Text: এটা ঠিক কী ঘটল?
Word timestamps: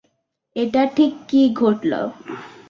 এটা 0.55 0.81
ঠিক 0.95 1.11
কী 1.29 1.41
ঘটল? 1.59 1.91